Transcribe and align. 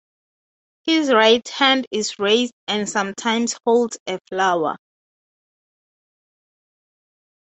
His 0.83 1.13
right 1.13 1.47
hand 1.49 1.85
is 1.91 2.17
raised 2.17 2.55
and 2.67 2.89
sometimes 2.89 3.55
holds 3.63 3.99
a 4.07 4.17
flower. 4.29 4.77